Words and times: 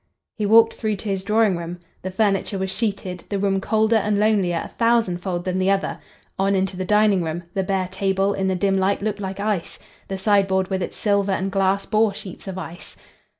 He 0.35 0.47
walked 0.47 0.73
through 0.73 0.95
to 0.95 1.09
his 1.09 1.23
drawing 1.23 1.57
room. 1.57 1.77
The 2.01 2.09
furniture 2.09 2.57
was 2.57 2.71
sheeted, 2.71 3.23
the 3.29 3.37
room 3.37 3.61
colder 3.61 3.97
and 3.97 4.17
lonelier 4.17 4.59
a 4.65 4.69
thousand 4.69 5.19
fold 5.19 5.45
than 5.45 5.59
the 5.59 5.69
other;—on 5.69 6.55
into 6.55 6.75
the 6.75 6.85
dining 6.85 7.21
room;—the 7.23 7.61
bare 7.61 7.87
table 7.87 8.33
in 8.33 8.47
the 8.47 8.55
dim 8.55 8.79
light 8.79 9.03
looked 9.03 9.19
like 9.19 9.39
ice; 9.39 9.77
the 10.07 10.17
sideboard 10.17 10.69
with 10.69 10.81
its 10.81 10.97
silver 10.97 11.33
and 11.33 11.51
glass, 11.51 11.85
bore 11.85 12.15
sheets 12.15 12.47
of 12.47 12.57
ice. 12.57 12.95